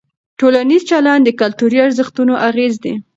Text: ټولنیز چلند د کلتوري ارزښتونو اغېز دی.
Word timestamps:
ټولنیز 0.39 0.81
چلند 0.91 1.23
د 1.25 1.29
کلتوري 1.41 1.77
ارزښتونو 1.87 2.33
اغېز 2.49 2.73
دی. 2.83 2.93